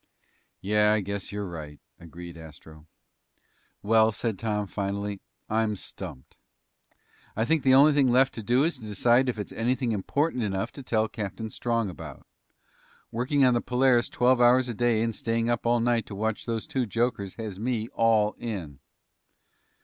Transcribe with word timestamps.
"Yeah, 0.61 0.93
I 0.93 1.01
guess 1.01 1.31
you're 1.31 1.47
right," 1.47 1.79
agreed 1.99 2.35
Astro. 2.35 2.87
"Well," 3.83 4.11
said 4.11 4.39
Tom 4.39 4.65
finally, 4.65 5.21
"I'm 5.47 5.75
stumped. 5.75 6.37
I 7.35 7.45
think 7.45 7.61
the 7.61 7.75
only 7.75 7.93
thing 7.93 8.09
left 8.09 8.33
to 8.33 8.41
do 8.41 8.63
is 8.63 8.79
to 8.79 8.83
decide 8.85 9.29
if 9.29 9.37
it's 9.37 9.51
anything 9.51 9.91
important 9.91 10.41
enough 10.41 10.71
to 10.71 10.81
tell 10.81 11.07
Captain 11.07 11.51
Strong 11.51 11.87
about. 11.91 12.25
Working 13.11 13.45
on 13.45 13.53
the 13.53 13.61
Polaris 13.61 14.09
twelve 14.09 14.41
hours 14.41 14.67
a 14.67 14.73
day 14.73 15.03
and 15.03 15.13
staying 15.15 15.51
up 15.51 15.67
all 15.67 15.79
night 15.79 16.07
to 16.07 16.15
watch 16.15 16.47
those 16.47 16.65
two 16.65 16.87
jokers 16.87 17.35
has 17.35 17.59
me 17.59 17.87
all 17.89 18.33
in." 18.39 18.79